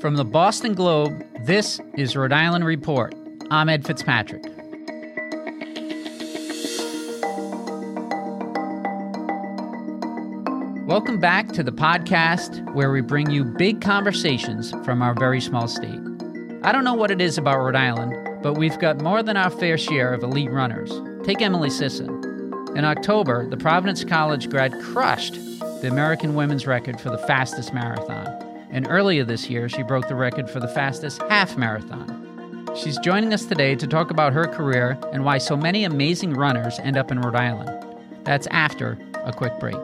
[0.00, 3.16] From the Boston Globe, this is Rhode Island Report.
[3.50, 4.44] I'm Ed Fitzpatrick.
[10.86, 15.66] Welcome back to the podcast where we bring you big conversations from our very small
[15.66, 16.00] state.
[16.62, 19.50] I don't know what it is about Rhode Island, but we've got more than our
[19.50, 20.92] fair share of elite runners.
[21.26, 22.08] Take Emily Sisson.
[22.76, 25.34] In October, the Providence College grad crushed
[25.82, 28.37] the American women's record for the fastest marathon
[28.70, 32.68] and earlier this year, she broke the record for the fastest half marathon.
[32.76, 36.78] She's joining us today to talk about her career and why so many amazing runners
[36.80, 37.70] end up in Rhode Island.
[38.24, 39.76] That's after a quick break.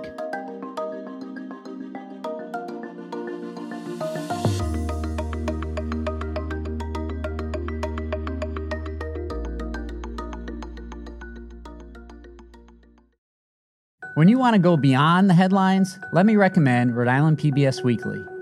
[14.14, 18.24] When you want to go beyond the headlines, let me recommend Rhode Island PBS Weekly.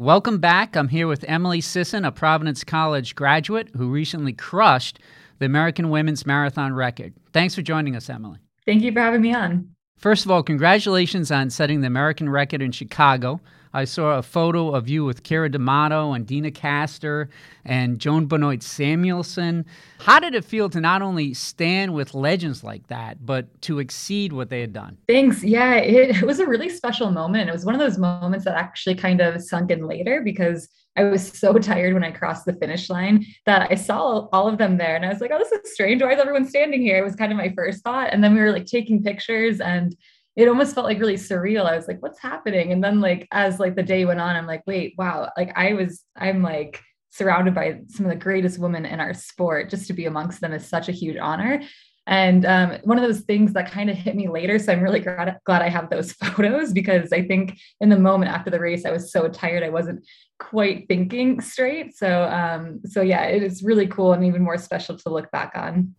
[0.00, 0.76] Welcome back.
[0.76, 5.00] I'm here with Emily Sisson, a Providence College graduate who recently crushed
[5.40, 7.14] the American Women's Marathon record.
[7.32, 8.38] Thanks for joining us, Emily.
[8.64, 9.70] Thank you for having me on.
[9.96, 13.40] First of all, congratulations on setting the American record in Chicago.
[13.78, 17.28] I saw a photo of you with Keira D'Amato and Deena Kastor
[17.64, 19.64] and Joan Benoit Samuelson.
[20.00, 24.32] How did it feel to not only stand with legends like that, but to exceed
[24.32, 24.96] what they had done?
[25.06, 25.44] Thanks.
[25.44, 27.48] Yeah, it, it was a really special moment.
[27.48, 31.04] It was one of those moments that actually kind of sunk in later because I
[31.04, 34.76] was so tired when I crossed the finish line that I saw all of them
[34.76, 36.02] there and I was like, oh, this is strange.
[36.02, 36.98] Why is everyone standing here?
[36.98, 38.12] It was kind of my first thought.
[38.12, 39.94] And then we were like taking pictures and
[40.38, 41.66] it almost felt like really surreal.
[41.66, 42.70] I was like, what's happening?
[42.70, 45.72] And then like as like the day went on, I'm like, wait, wow, like I
[45.72, 49.68] was, I'm like surrounded by some of the greatest women in our sport.
[49.68, 51.60] Just to be amongst them is such a huge honor.
[52.08, 54.58] And um, one of those things that kind of hit me later.
[54.58, 58.32] So I'm really glad, glad I have those photos because I think in the moment
[58.32, 59.62] after the race, I was so tired.
[59.62, 60.04] I wasn't
[60.38, 61.94] quite thinking straight.
[61.94, 65.52] So, um, so yeah, it is really cool and even more special to look back
[65.54, 65.94] on.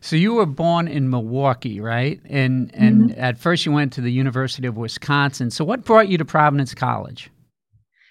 [0.00, 2.20] So you were born in Milwaukee, right?
[2.24, 3.20] And and mm-hmm.
[3.20, 5.50] at first you went to the University of Wisconsin.
[5.50, 7.30] So what brought you to Providence College?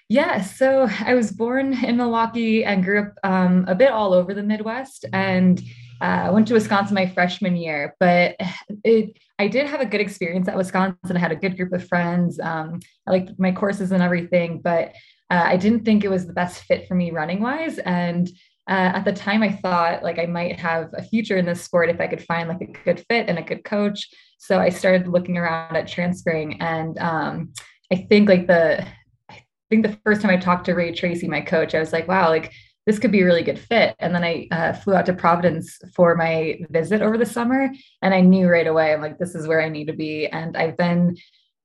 [0.08, 4.34] Yeah, so I was born in Milwaukee and grew up um, a bit all over
[4.34, 5.04] the Midwest.
[5.12, 5.62] And
[6.00, 8.36] I uh, went to Wisconsin my freshman year, but
[8.84, 11.16] it, I did have a good experience at Wisconsin.
[11.16, 12.40] I had a good group of friends.
[12.40, 14.94] Um, I liked my courses and everything, but
[15.30, 17.78] uh, I didn't think it was the best fit for me running wise.
[17.78, 18.28] And
[18.68, 21.90] uh, at the time, I thought like I might have a future in this sport
[21.90, 24.08] if I could find like a good fit and a good coach.
[24.38, 27.52] So I started looking around at transferring, and um,
[27.92, 28.86] I think like the
[29.30, 32.08] I think the first time I talked to Ray Tracy, my coach, I was like,
[32.08, 32.52] wow, like
[32.86, 33.94] this could be a really good fit.
[33.98, 37.70] And then I uh, flew out to Providence for my visit over the summer.
[38.02, 40.26] And I knew right away, I'm like, this is where I need to be.
[40.26, 41.16] And I've been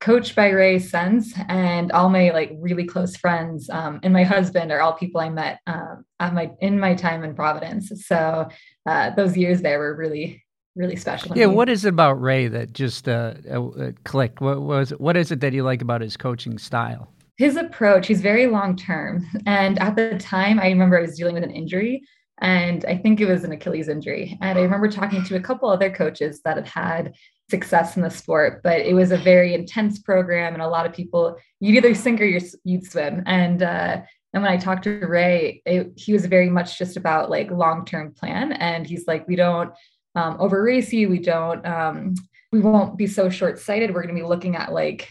[0.01, 4.71] coached by Ray since, and all my like really close friends um, and my husband
[4.71, 7.91] are all people I met um, at my in my time in Providence.
[8.05, 8.47] So
[8.85, 10.43] uh, those years there were really
[10.75, 11.35] really special.
[11.35, 14.41] Yeah, what is it about Ray that just uh, uh, clicked?
[14.41, 17.11] What was what is it that you like about his coaching style?
[17.37, 19.25] His approach, he's very long term.
[19.45, 22.03] And at the time, I remember I was dealing with an injury,
[22.41, 24.37] and I think it was an Achilles injury.
[24.41, 27.13] And I remember talking to a couple other coaches that had had
[27.49, 30.93] success in the sport, but it was a very intense program, and a lot of
[30.93, 33.23] people you'd either sink or you'd swim.
[33.25, 34.01] And uh,
[34.33, 37.85] and when I talked to Ray, it, he was very much just about like long
[37.85, 39.71] term plan, and he's like, we don't
[40.15, 41.65] um, over race you, we don't.
[41.65, 42.15] Um,
[42.51, 43.93] we won't be so short sighted.
[43.93, 45.09] We're going to be looking at like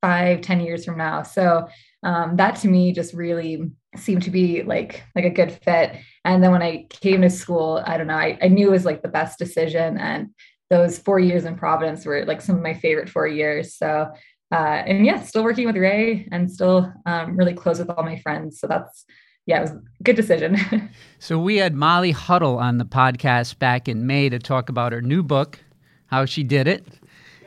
[0.00, 1.22] five, ten years from now.
[1.22, 1.68] So
[2.02, 5.96] um, that to me just really seemed to be like like a good fit.
[6.24, 8.84] And then when I came to school, I don't know, I, I knew it was
[8.84, 9.98] like the best decision.
[9.98, 10.30] And
[10.70, 13.74] those four years in Providence were like some of my favorite four years.
[13.74, 14.10] So,
[14.52, 18.18] uh, and yeah, still working with Ray and still um, really close with all my
[18.20, 18.60] friends.
[18.60, 19.04] So that's,
[19.46, 20.90] yeah, it was a good decision.
[21.18, 25.02] so we had Molly Huddle on the podcast back in May to talk about her
[25.02, 25.58] new book,
[26.06, 26.86] How She Did It,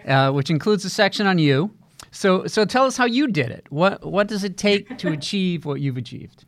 [0.06, 1.72] uh, which includes a section on you.
[2.14, 3.66] So, so tell us how you did it.
[3.70, 6.46] What what does it take to achieve what you've achieved?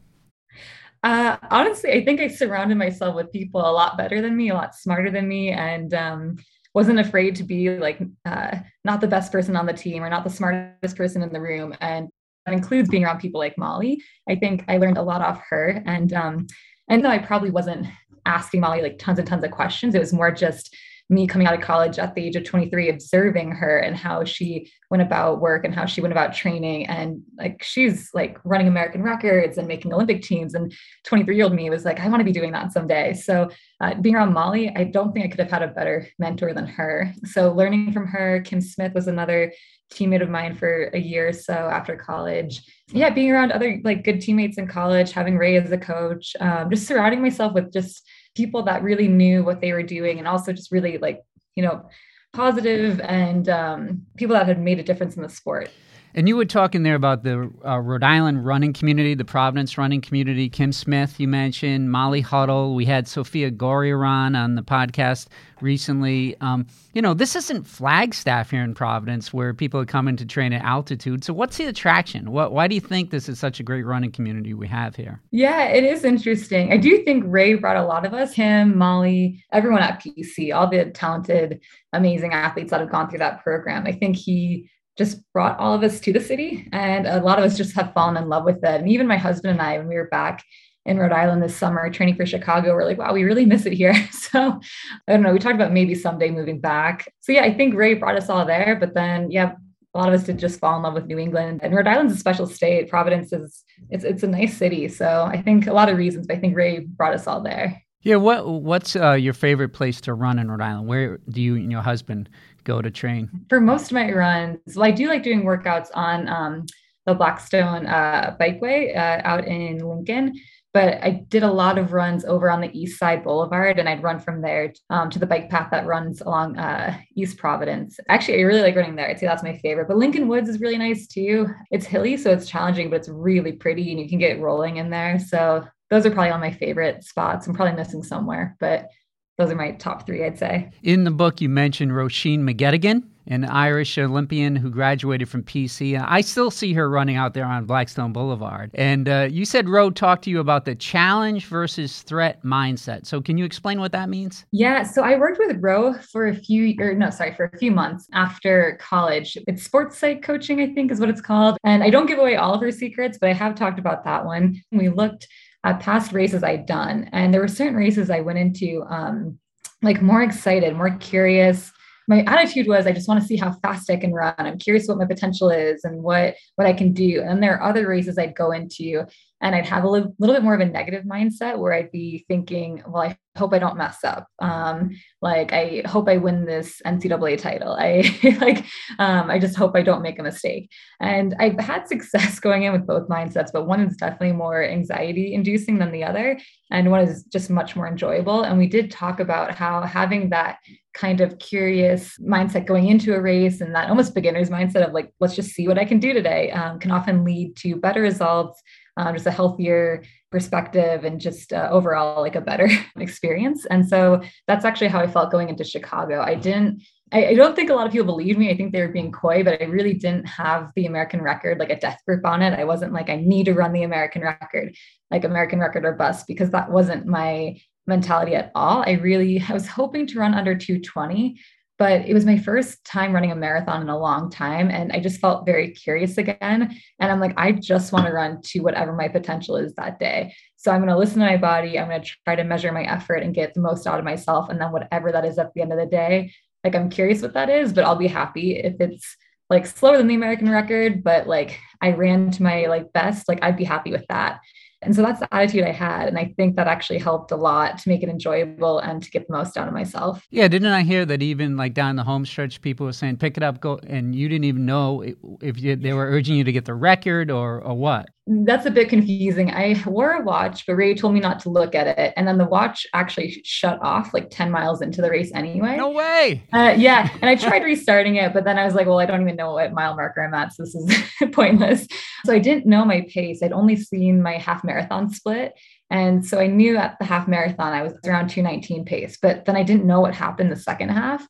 [1.04, 4.54] Uh, honestly, I think I surrounded myself with people a lot better than me, a
[4.54, 6.38] lot smarter than me, and um,
[6.74, 10.24] wasn't afraid to be like uh, not the best person on the team or not
[10.24, 11.74] the smartest person in the room.
[11.82, 12.10] And
[12.46, 14.02] that includes being around people like Molly.
[14.30, 16.48] I think I learned a lot off her, and um,
[16.90, 17.88] and though I probably wasn't
[18.28, 20.76] asking Molly like tons and tons of questions, it was more just
[21.10, 24.72] me coming out of college at the age of 23 observing her and how she
[24.90, 26.88] went about work and how she went about training.
[26.88, 30.56] And like she's like running american records and making olympic teams.
[30.56, 30.74] And
[31.04, 33.13] 23 year old me was like i want to be doing that someday.
[33.13, 33.50] So
[33.81, 36.66] uh, being around molly i don't think i could have had a better mentor than
[36.66, 37.13] her.
[37.25, 39.54] So learning from her kim smith was another
[39.94, 42.63] teammate of mine for a year or so after college.
[42.88, 46.72] Yeah being around other like good teammates in college having ray as a coach um,
[46.72, 50.54] just surrounding myself with just people that really knew what they were doing and also
[50.54, 51.24] just really like
[51.56, 51.90] you know
[52.34, 55.70] positive and um, people that had made a difference in the sport
[56.16, 60.00] and you were talking there about the uh, Rhode Island running community, the Providence running
[60.00, 60.48] community.
[60.48, 62.74] Kim Smith, you mentioned Molly Huddle.
[62.74, 65.28] We had Sophia Gorriaran on the podcast
[65.60, 66.38] recently.
[66.40, 70.54] Um, you know, this isn't Flagstaff here in Providence where people are coming to train
[70.54, 71.26] at altitude.
[71.26, 72.32] So, what's the attraction?
[72.32, 75.22] What, why do you think this is such a great running community we have here?
[75.32, 76.72] Yeah, it is interesting.
[76.72, 80.70] I do think Ray brought a lot of us, him, Molly, everyone at PC, all
[80.70, 81.60] the talented,
[81.92, 83.86] amazing athletes that have gone through that program.
[83.86, 87.46] I think he just brought all of us to the city and a lot of
[87.46, 89.88] us just have fallen in love with it and even my husband and i when
[89.88, 90.44] we were back
[90.86, 93.74] in rhode island this summer training for chicago we're like wow we really miss it
[93.74, 94.60] here so
[95.08, 97.94] i don't know we talked about maybe someday moving back so yeah i think ray
[97.94, 99.54] brought us all there but then yeah
[99.94, 101.62] a lot of us did just fall in love with New England.
[101.64, 102.90] And Rhode Island's a special state.
[102.90, 104.90] Providence is it's it's a nice city.
[104.90, 107.82] So I think a lot of reasons, but I think Ray brought us all there.
[108.02, 110.88] Yeah, what what's uh, your favorite place to run in Rhode Island?
[110.88, 112.30] Where do you and your husband
[112.66, 113.30] go to train?
[113.48, 116.66] For most of my runs, well, I do like doing workouts on um,
[117.06, 120.34] the Blackstone uh, Bikeway uh, out in Lincoln.
[120.74, 124.04] But I did a lot of runs over on the East Side Boulevard, and I'd
[124.04, 127.98] run from there um, to the bike path that runs along uh, East Providence.
[128.10, 129.10] Actually, I really like running there.
[129.10, 129.88] I'd say that's my favorite.
[129.88, 131.48] But Lincoln Woods is really nice too.
[131.72, 134.90] It's hilly, so it's challenging, but it's really pretty, and you can get rolling in
[134.90, 135.18] there.
[135.18, 137.48] So those are probably all my favorite spots.
[137.48, 138.90] I'm probably missing somewhere, but
[139.38, 140.72] those are my top three, I'd say.
[140.84, 146.02] In the book, you mentioned Roisin McGettigan, an Irish Olympian who graduated from PC.
[146.02, 148.72] I still see her running out there on Blackstone Boulevard.
[148.76, 153.06] And uh, you said Ro talked to you about the challenge versus threat mindset.
[153.06, 154.46] So can you explain what that means?
[154.52, 154.84] Yeah.
[154.84, 158.08] So I worked with Ro for a few, or no, sorry, for a few months
[158.14, 159.38] after college.
[159.48, 161.58] It's sports psych coaching, I think is what it's called.
[161.66, 164.24] And I don't give away all of her secrets, but I have talked about that
[164.24, 164.62] one.
[164.72, 165.28] We looked
[165.66, 167.10] at past races I'd done.
[167.12, 169.40] And there were certain races I went into um,
[169.82, 171.72] like more excited, more curious.
[172.08, 174.36] My attitude was I just want to see how fast I can run.
[174.38, 177.22] I'm curious what my potential is and what what I can do.
[177.22, 179.06] And there are other races I'd go into
[179.46, 182.26] and I'd have a li- little bit more of a negative mindset where I'd be
[182.28, 184.28] thinking, well, I hope I don't mess up.
[184.40, 184.90] Um,
[185.22, 187.78] like I hope I win this NCAA title.
[187.80, 188.02] I
[188.42, 188.66] like
[188.98, 190.72] um, I just hope I don't make a mistake.
[191.00, 195.36] And I've had success going in with both mindsets, but one is definitely more anxiety
[195.36, 196.40] inducing than the other,
[196.72, 198.42] and one is just much more enjoyable.
[198.42, 200.58] And we did talk about how having that
[200.96, 205.14] kind of curious mindset going into a race and that almost beginner's mindset of like
[205.20, 208.64] let's just see what I can do today um, can often lead to better results
[208.98, 213.66] um, just a healthier perspective and just uh, overall like a better experience.
[213.66, 216.22] And so that's actually how I felt going into Chicago.
[216.22, 218.50] I didn't, I, I, don't think a lot of people believed me.
[218.50, 221.70] I think they were being coy, but I really didn't have the American record, like
[221.70, 222.58] a death grip on it.
[222.58, 224.75] I wasn't like, I need to run the American record,
[225.12, 228.84] like American record or bust, because that wasn't my mentality at all.
[228.86, 231.40] I really, I was hoping to run under 220,
[231.77, 235.00] but it was my first time running a marathon in a long time and i
[235.00, 236.75] just felt very curious again.
[237.00, 240.34] And i'm like i just want to run to whatever my potential is that day.
[240.55, 242.84] So i'm going to listen to my body i'm going to try to measure my
[242.84, 245.62] effort and get the most out of myself and then whatever that is at the
[245.62, 246.32] end of the day
[246.63, 249.15] like i'm curious what that is but i'll be happy if it's
[249.50, 253.39] like slower than the american record but like i ran to my like best like
[253.44, 254.39] i'd be happy with that
[254.86, 256.08] and so that's the attitude I had.
[256.08, 259.27] And I think that actually helped a lot to make it enjoyable and to get
[259.27, 260.25] the most out of myself.
[260.30, 260.48] Yeah.
[260.48, 263.44] Didn't I hear that even like down the home stretch, people were saying, pick it
[263.44, 263.80] up, go.
[263.88, 265.04] And you didn't even know
[265.42, 268.10] if you, they were urging you to get the record or, or what?
[268.27, 269.51] that's a bit confusing.
[269.51, 272.13] I wore a watch, but Ray told me not to look at it.
[272.18, 275.77] And then the watch actually shut off like 10 miles into the race anyway.
[275.77, 276.44] No way.
[276.51, 277.10] Uh, yeah.
[277.22, 279.54] And I tried restarting it, but then I was like, well, I don't even know
[279.54, 280.54] what mile marker I'm at.
[280.54, 281.88] So this is pointless.
[282.25, 283.44] So I didn't know my pace.
[283.44, 284.75] I'd only seen my half marathon
[285.12, 285.53] split.
[285.89, 289.55] And so I knew at the half marathon, I was around 219 pace, but then
[289.55, 291.27] I didn't know what happened the second half.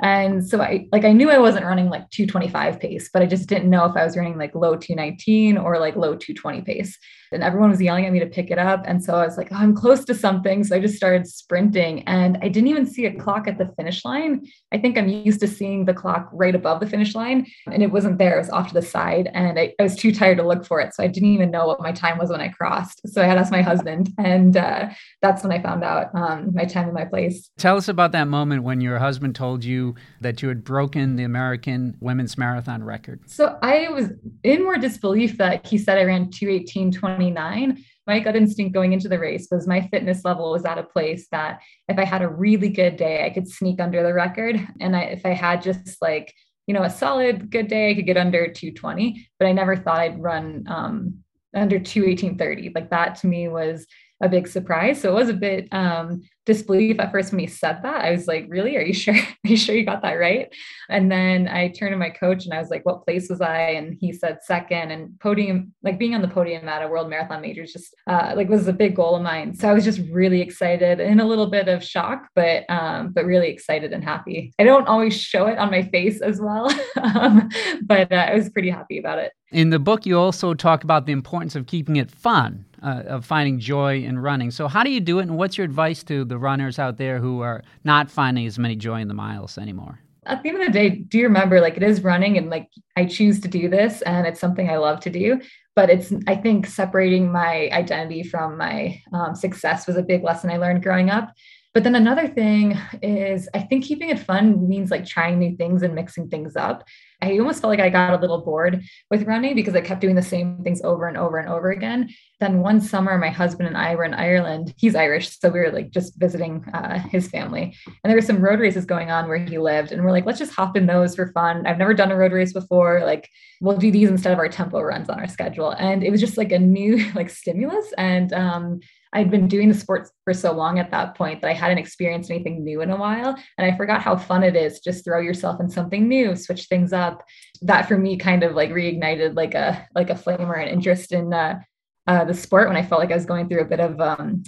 [0.00, 3.48] And so I like I knew I wasn't running like 225 pace, but I just
[3.48, 6.96] didn't know if I was running like low 219 or like low 220 pace
[7.32, 8.84] and everyone was yelling at me to pick it up.
[8.86, 10.64] And so I was like, oh, I'm close to something.
[10.64, 14.04] So I just started sprinting and I didn't even see a clock at the finish
[14.04, 14.46] line.
[14.72, 17.92] I think I'm used to seeing the clock right above the finish line and it
[17.92, 18.36] wasn't there.
[18.36, 20.80] It was off to the side and I, I was too tired to look for
[20.80, 20.94] it.
[20.94, 23.00] So I didn't even know what my time was when I crossed.
[23.08, 24.88] So I had asked my husband and uh,
[25.22, 27.50] that's when I found out um, my time and my place.
[27.58, 29.87] Tell us about that moment when your husband told you
[30.20, 33.20] that you had broken the American women's marathon record.
[33.26, 37.78] So I was in more disbelief that he said I ran 218.29.
[38.06, 41.28] my gut instinct going into the race was my fitness level was at a place
[41.30, 44.58] that if I had a really good day, I could sneak under the record.
[44.80, 46.34] And I, if I had just like,
[46.66, 50.00] you know, a solid good day, I could get under 220, but I never thought
[50.00, 51.18] I'd run um,
[51.54, 52.74] under 218.30.
[52.74, 53.86] Like that to me was
[54.20, 55.00] a big surprise.
[55.00, 58.04] So it was a bit um, disbelief at first when he said that.
[58.04, 58.76] I was like, really?
[58.76, 59.14] Are you sure?
[59.14, 60.52] Are you sure you got that right?
[60.88, 63.70] And then I turned to my coach and I was like, what place was I?
[63.72, 67.42] And he said second and podium, like being on the podium at a world marathon
[67.42, 69.54] majors just uh, like was a big goal of mine.
[69.54, 73.24] So I was just really excited and a little bit of shock, but um, but
[73.24, 74.52] really excited and happy.
[74.58, 76.72] I don't always show it on my face as well,
[77.02, 77.48] um,
[77.82, 79.32] but uh, I was pretty happy about it.
[79.50, 83.24] In the book, you also talk about the importance of keeping it fun, uh, of
[83.24, 84.50] finding joy in running.
[84.50, 87.18] So, how do you do it, and what's your advice to the runners out there
[87.18, 90.00] who are not finding as many joy in the miles anymore?
[90.26, 92.68] At the end of the day, do you remember like it is running, and like
[92.96, 95.40] I choose to do this, and it's something I love to do.
[95.74, 100.50] But it's, I think, separating my identity from my um, success was a big lesson
[100.50, 101.32] I learned growing up.
[101.74, 105.82] But then another thing is, I think keeping it fun means like trying new things
[105.82, 106.82] and mixing things up.
[107.20, 110.14] I almost felt like I got a little bored with running because I kept doing
[110.14, 112.10] the same things over and over and over again.
[112.38, 114.72] Then one summer, my husband and I were in Ireland.
[114.76, 118.40] He's Irish, so we were like just visiting uh, his family, and there were some
[118.40, 121.16] road races going on where he lived, and we're like, let's just hop in those
[121.16, 121.66] for fun.
[121.66, 123.02] I've never done a road race before.
[123.04, 123.28] Like,
[123.60, 126.38] we'll do these instead of our tempo runs on our schedule, and it was just
[126.38, 128.32] like a new like stimulus and.
[128.32, 128.80] um
[129.12, 132.30] I'd been doing the sports for so long at that point that I hadn't experienced
[132.30, 133.36] anything new in a while.
[133.56, 134.80] And I forgot how fun it is.
[134.80, 137.24] Just throw yourself in something new, switch things up.
[137.62, 141.12] That for me kind of like reignited like a like a flame or an interest
[141.12, 141.60] in uh,
[142.06, 144.42] uh, the sport when I felt like I was going through a bit of um,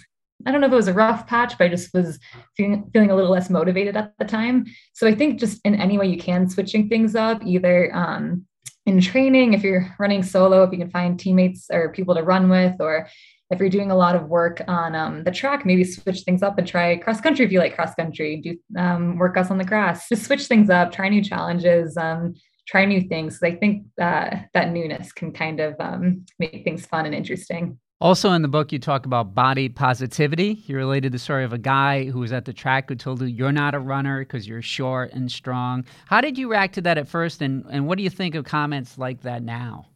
[0.46, 2.18] I don't know if it was a rough patch, but I just was
[2.56, 4.66] feeling, feeling a little less motivated at the time.
[4.94, 8.46] So I think just in any way you can, switching things up, either um,
[8.86, 12.48] in training, if you're running solo, if you can find teammates or people to run
[12.48, 13.08] with, or
[13.50, 16.56] if you're doing a lot of work on um, the track, maybe switch things up
[16.58, 20.08] and try cross country if you like cross country, do um, workouts on the grass,
[20.08, 22.34] just switch things up, try new challenges, um,
[22.66, 23.40] try new things.
[23.42, 27.78] I think uh, that newness can kind of um, make things fun and interesting.
[28.00, 30.62] Also, in the book, you talk about body positivity.
[30.66, 33.26] You related the story of a guy who was at the track who told you
[33.26, 35.84] you're not a runner because you're short and strong.
[36.06, 38.46] How did you react to that at first, and, and what do you think of
[38.46, 39.86] comments like that now?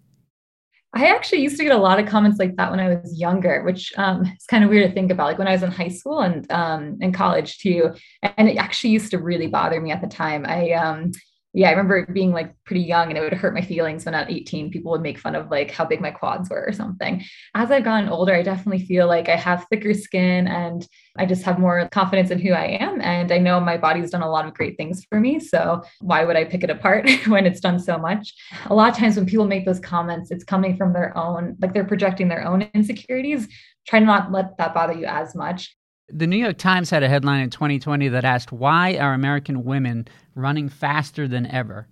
[0.96, 3.64] I actually used to get a lot of comments like that when I was younger,
[3.64, 5.26] which um, is kind of weird to think about.
[5.26, 8.90] Like when I was in high school and um, in college too, and it actually
[8.90, 10.46] used to really bother me at the time.
[10.46, 11.10] I um,
[11.54, 14.28] yeah, I remember being like pretty young and it would hurt my feelings when at
[14.28, 17.22] 18 people would make fun of like how big my quads were or something.
[17.54, 21.44] As I've gotten older, I definitely feel like I have thicker skin and I just
[21.44, 23.00] have more confidence in who I am.
[23.00, 25.38] And I know my body's done a lot of great things for me.
[25.38, 28.34] So why would I pick it apart when it's done so much?
[28.66, 31.72] A lot of times when people make those comments, it's coming from their own, like
[31.72, 33.46] they're projecting their own insecurities.
[33.86, 35.76] Try to not let that bother you as much.
[36.08, 40.06] The New York Times had a headline in 2020 that asked, Why are American women
[40.34, 41.88] running faster than ever?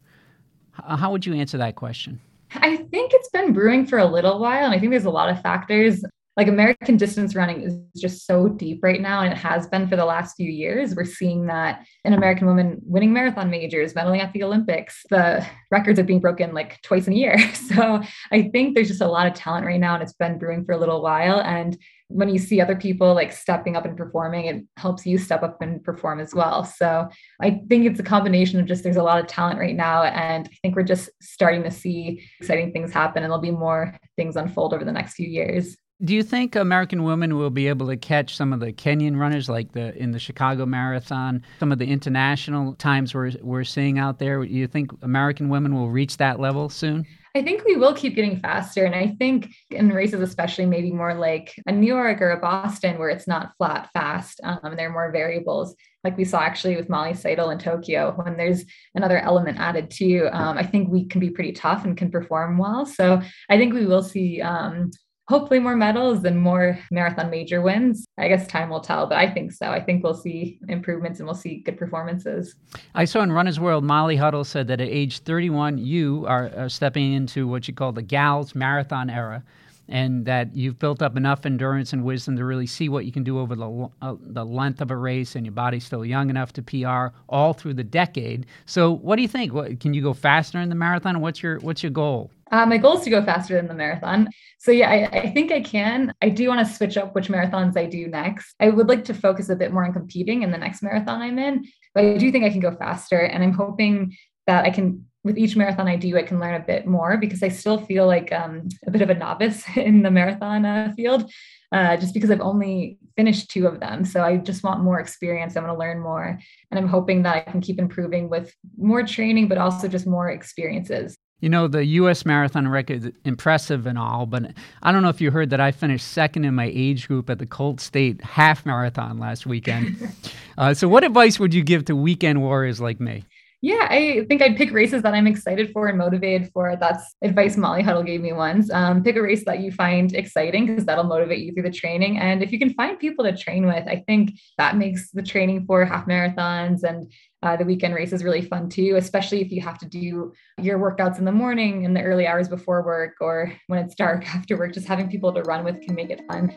[0.73, 2.21] How would you answer that question?
[2.55, 4.67] I think it's been brewing for a little while.
[4.67, 6.05] And I think there's a lot of factors.
[6.37, 9.97] Like American distance running is just so deep right now, and it has been for
[9.97, 10.95] the last few years.
[10.95, 15.05] We're seeing that an American woman winning marathon majors, medaling at the Olympics.
[15.11, 17.37] The records are being broken like twice in a year.
[17.73, 20.65] So I think there's just a lot of talent right now, and it's been brewing
[20.65, 21.41] for a little while.
[21.41, 21.79] And
[22.13, 25.61] when you see other people like stepping up and performing, it helps you step up
[25.63, 26.65] and perform as well.
[26.65, 27.09] So
[27.41, 30.03] I think it's a combination of just there's a lot of talent right now.
[30.03, 33.97] And I think we're just starting to see exciting things happen and there'll be more
[34.17, 35.77] things unfold over the next few years.
[36.05, 39.49] Do you think American women will be able to catch some of the Kenyan runners,
[39.49, 44.19] like the in the Chicago Marathon, some of the international times we're we're seeing out
[44.19, 44.45] there?
[44.45, 47.07] Do you think American women will reach that level soon?
[47.37, 48.85] I think we will keep getting faster.
[48.85, 52.99] And I think in races, especially maybe more like a New York or a Boston,
[52.99, 56.91] where it's not flat fast, um, there are more variables, like we saw actually with
[56.91, 58.65] Molly Seidel in Tokyo, when there's
[58.97, 60.29] another element added too.
[60.33, 62.85] Um, I think we can be pretty tough and can perform well.
[62.85, 64.91] So I think we will see um,
[65.33, 68.05] hopefully more medals and more marathon major wins.
[68.19, 69.71] I guess time will tell, but I think so.
[69.71, 72.55] I think we'll see improvements and we'll see good performances.
[72.95, 76.69] I saw in Runner's World, Molly Huddle said that at age 31, you are, are
[76.69, 79.43] stepping into what you call the gals marathon era.
[79.89, 83.25] And that you've built up enough endurance and wisdom to really see what you can
[83.25, 86.53] do over the uh, the length of a race, and your body's still young enough
[86.55, 88.47] to PR all through the decade.
[88.65, 89.53] So, what do you think?
[89.53, 91.21] What, can you go faster in the marathon?
[91.21, 92.31] What's your what's your goal?
[92.53, 94.29] Uh, my goal is to go faster than the marathon.
[94.59, 96.13] So yeah, I, I think I can.
[96.21, 98.55] I do want to switch up which marathons I do next.
[98.61, 101.39] I would like to focus a bit more on competing in the next marathon I'm
[101.39, 103.21] in, but I do think I can go faster.
[103.21, 104.15] And I'm hoping
[104.47, 107.43] that I can, with each marathon I do, I can learn a bit more because
[107.43, 111.31] I still feel like um, a bit of a novice in the marathon uh, field.
[111.73, 114.05] Uh, just because I've only finished two of them.
[114.05, 115.57] So I just want more experience.
[115.57, 116.39] I want to learn more.
[116.71, 120.29] And I'm hoping that I can keep improving with more training, but also just more
[120.29, 121.17] experiences.
[121.41, 122.25] You know, the U.S.
[122.25, 125.73] marathon record is impressive and all, but I don't know if you heard that I
[125.73, 130.09] finished second in my age group at the Colt State half marathon last weekend.
[130.59, 133.25] uh, so, what advice would you give to weekend warriors like me?
[133.65, 136.77] Yeah, I think I'd pick races that I'm excited for and motivated for.
[136.81, 138.69] That's advice Molly Huddle gave me once.
[138.73, 142.19] Um, pick a race that you find exciting because that'll motivate you through the training.
[142.19, 145.65] And if you can find people to train with, I think that makes the training
[145.65, 147.13] for half marathons and
[147.45, 150.81] uh, the weekend race is really fun too, especially if you have to do your
[150.81, 154.59] workouts in the morning in the early hours before work or when it's dark after
[154.59, 154.75] work.
[154.75, 156.51] Just having people to run with can make it fun.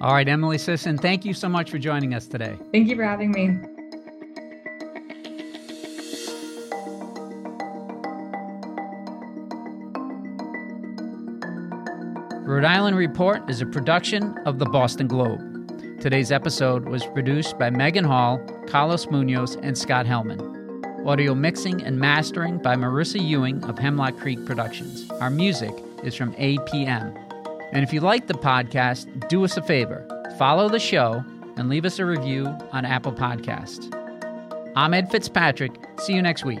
[0.00, 2.56] All right, Emily Sisson, thank you so much for joining us today.
[2.72, 3.71] Thank you for having me.
[12.52, 15.40] Rhode Island Report is a production of the Boston Globe.
[16.02, 21.06] Today's episode was produced by Megan Hall, Carlos Munoz, and Scott Hellman.
[21.06, 25.10] Audio mixing and mastering by Marissa Ewing of Hemlock Creek Productions.
[25.12, 25.72] Our music
[26.04, 27.16] is from APM.
[27.72, 31.24] And if you like the podcast, do us a favor follow the show
[31.56, 33.90] and leave us a review on Apple Podcasts.
[34.76, 35.72] I'm Ed Fitzpatrick.
[36.00, 36.60] See you next week.